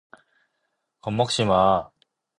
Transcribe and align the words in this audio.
겁먹지 1.01 1.43
마. 1.45 1.91